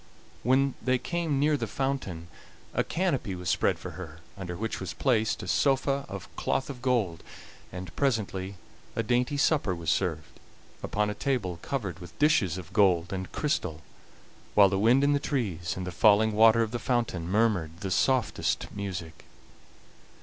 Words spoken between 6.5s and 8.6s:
of gold, and presently